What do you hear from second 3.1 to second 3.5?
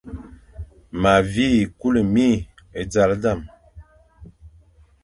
dam,